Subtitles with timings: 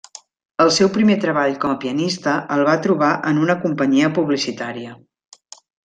[0.63, 4.99] El seu primer treball com a pianista el va trobar en una companyia publicitària.